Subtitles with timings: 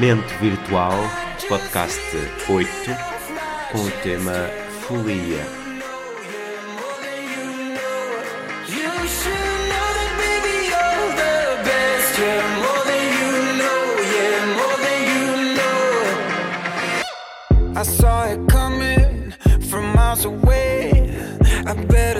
[0.00, 0.94] Mente Virtual,
[1.46, 2.00] podcast
[2.48, 2.68] 8,
[3.70, 4.48] com o tema
[4.80, 5.60] Folia.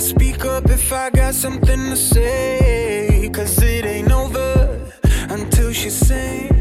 [0.00, 0.64] Speak up
[1.32, 3.28] something to say.
[3.32, 4.80] Cause it ain't over
[5.28, 6.57] until she sings.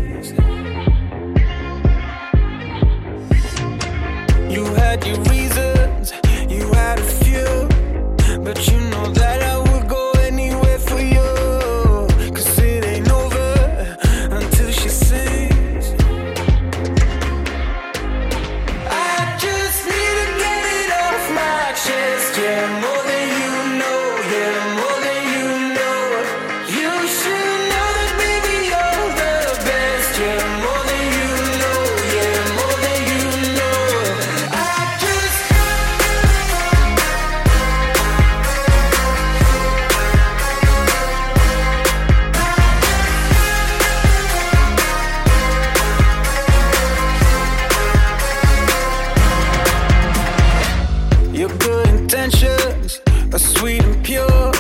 [52.28, 53.00] intentions
[53.33, 54.52] are sweet and pure,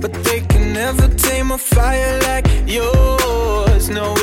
[0.00, 3.88] but they can never tame a fire like yours.
[3.88, 4.14] No,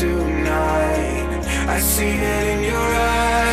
[0.00, 1.44] tonight.
[1.68, 3.43] I see it in your eyes.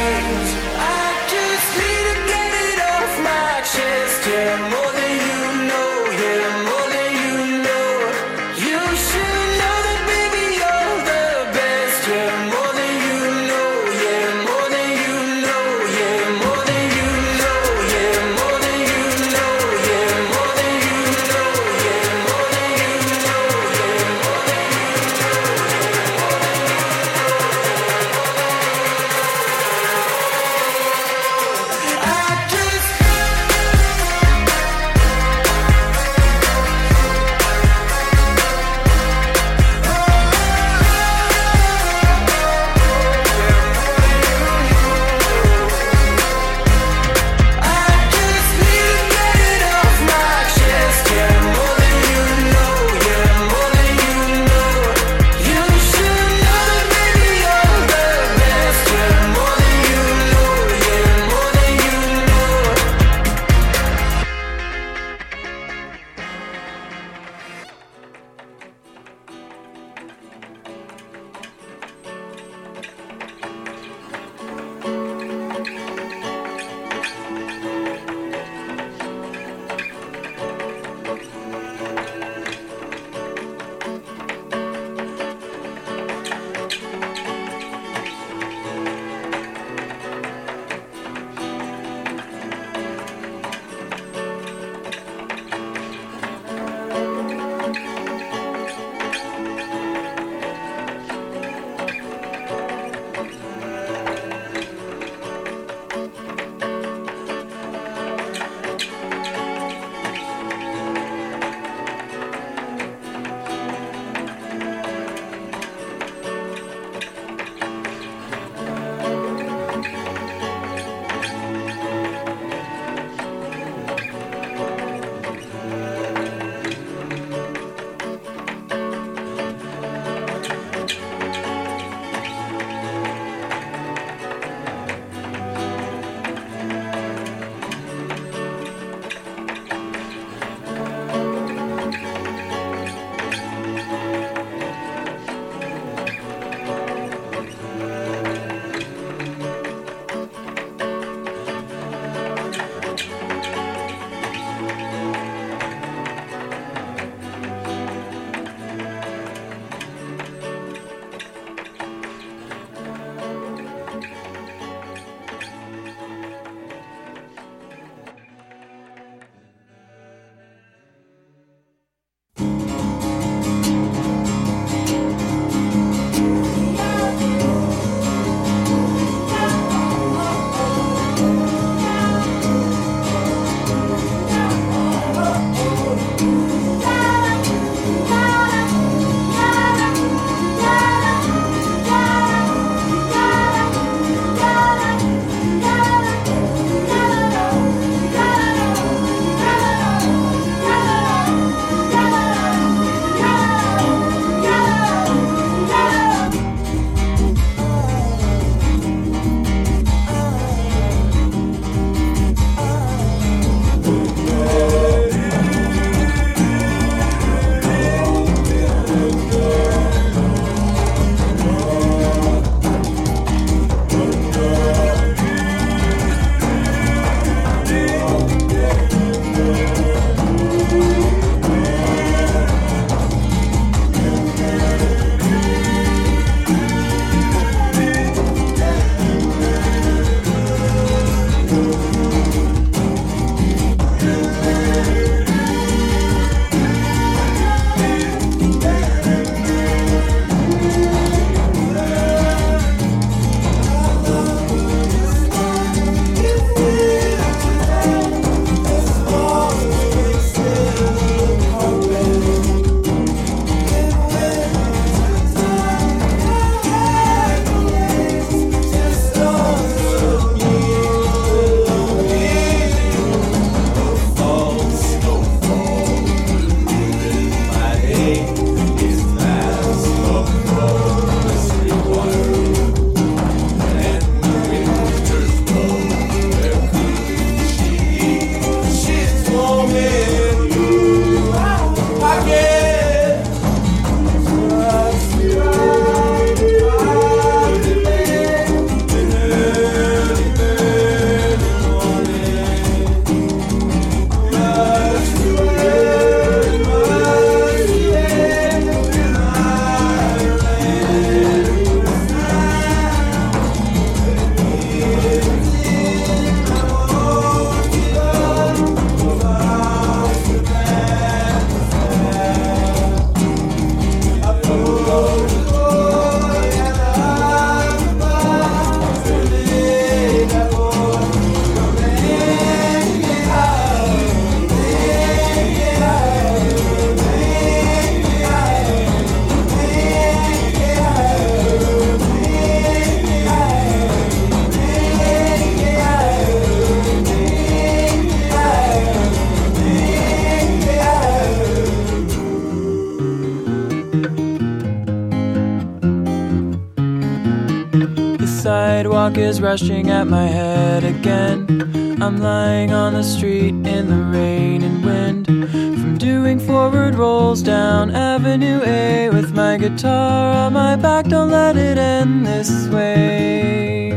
[359.41, 361.99] Rushing at my head again.
[362.01, 365.25] I'm lying on the street in the rain and wind.
[365.25, 371.07] From doing forward rolls down Avenue A with my guitar on my back.
[371.07, 373.91] Don't let it end this way.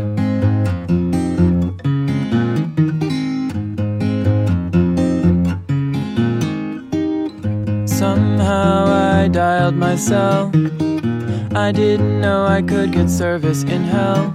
[7.87, 10.51] Somehow I dialed my cell.
[11.57, 14.35] I didn't know I could get service in hell.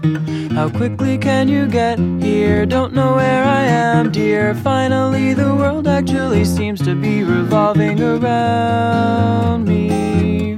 [0.54, 2.66] How quickly can you get here?
[2.66, 4.56] Don't know where I am, dear.
[4.56, 10.58] Finally, the world actually seems to be revolving around me.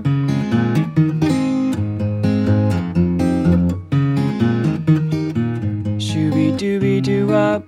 [5.97, 7.63] Shooby dooby doo up.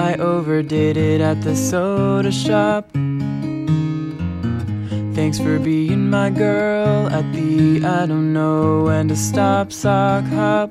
[0.00, 2.88] I overdid it at the soda shop.
[5.14, 10.70] Thanks for being my girl at the I don't know when to stop sock hop.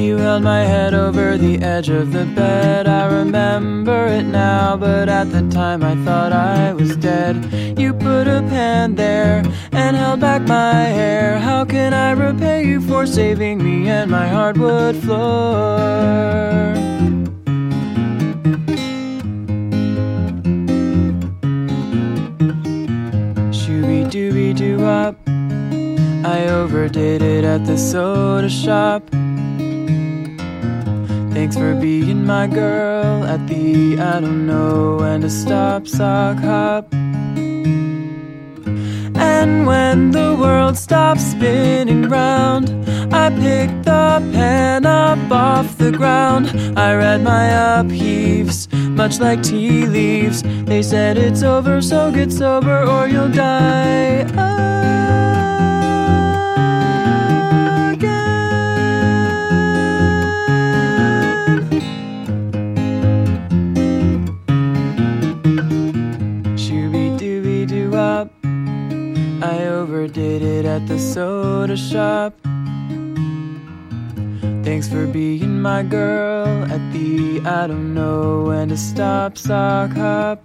[0.00, 2.86] You held my head over the edge of the bed.
[2.86, 7.34] I remember it now, but at the time I thought I was dead.
[7.76, 11.40] You put a hand there and held back my hair.
[11.40, 16.74] How can I repay you for saving me and my hardwood floor?
[23.58, 25.16] Shooby dooby doo up.
[26.24, 29.02] I overdid it at the soda shop.
[31.50, 36.94] Thanks for being my girl at the I don't know when to stop sock hop.
[39.16, 42.70] And when the world stops spinning round,
[43.12, 46.52] I picked the pen up off the ground.
[46.78, 50.44] I read my upheaves, much like tea leaves.
[50.44, 54.24] They said it's over, so get sober or you'll die.
[54.30, 55.29] Shooby
[70.00, 72.32] I overdid it at the soda shop.
[74.64, 80.42] Thanks for being my girl at the I don't know when to stop sock hop.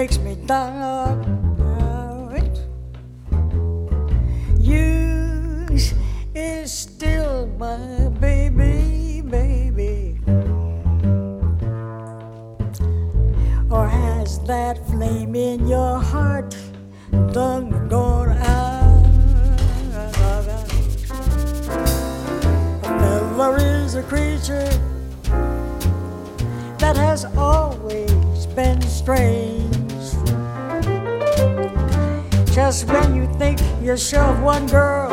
[0.00, 1.24] Makes me doubt.
[4.60, 5.66] You
[6.34, 10.20] is still my baby, baby.
[13.70, 16.54] Or has that flame in your heart
[17.32, 19.06] done gone out?
[19.94, 20.10] A
[22.84, 24.72] fella is a creature
[26.82, 29.55] that has always been strange.
[32.66, 35.08] Just when you think you shove one girl,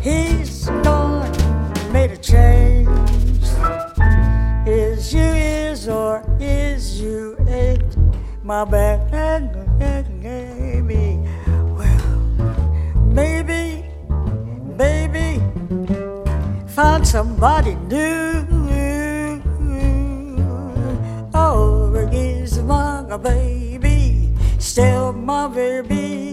[0.00, 1.32] he's gone,
[1.90, 3.42] made a change.
[4.68, 7.96] Is you is or is you ain't
[8.44, 9.16] my baby?
[9.16, 9.48] Eh,
[9.80, 11.16] eh, eh,
[11.74, 12.06] well,
[13.06, 13.84] maybe,
[14.76, 15.42] baby,
[16.68, 18.46] find somebody new.
[21.34, 23.55] Or is my baby
[24.76, 26.25] still my baby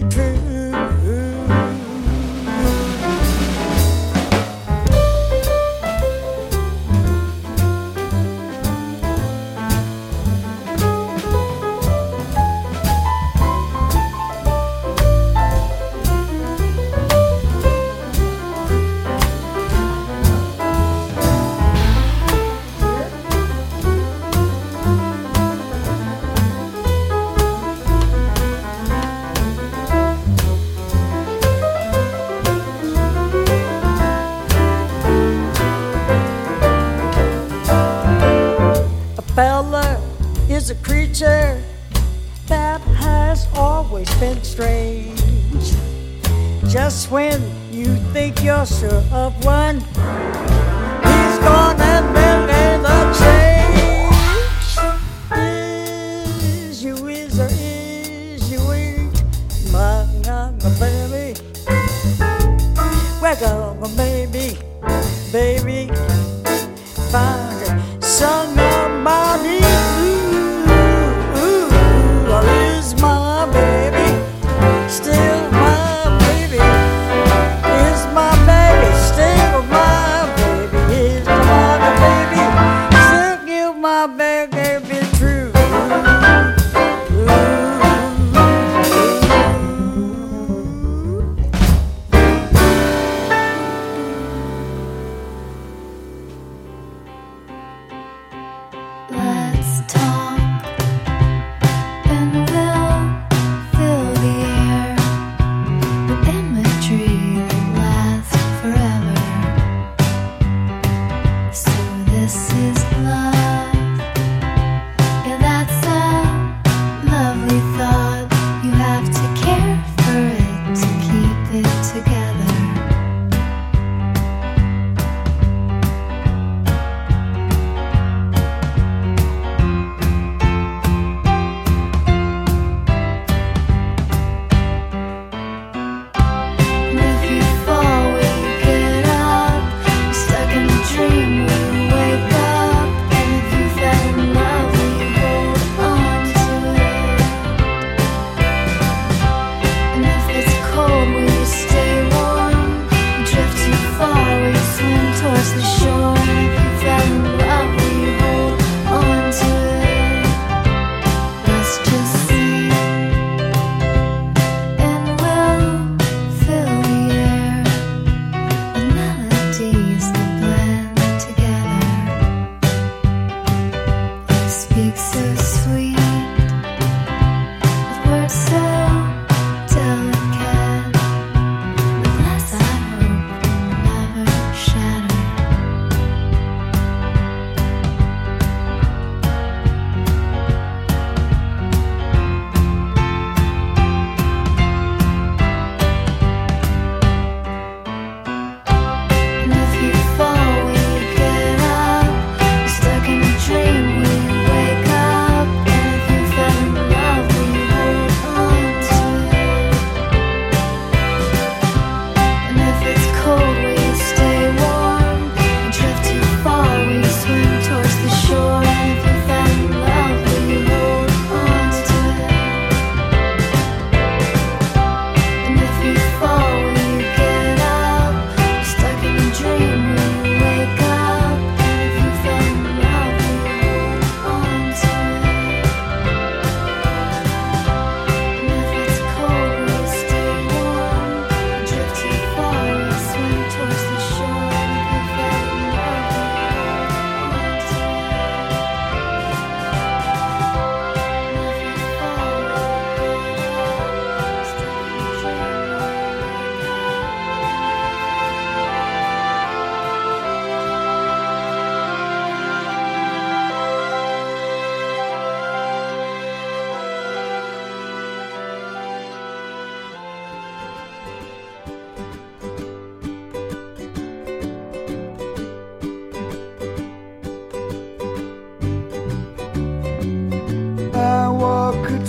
[48.44, 54.76] you're sure of one, He's gone and made the change.
[56.68, 59.22] Is you is or is you ain't,
[59.72, 61.40] my, my, my baby.
[63.22, 64.58] Wake up, baby,
[65.32, 65.90] baby.
[67.10, 68.53] Find some.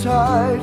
[0.06, 0.55] time.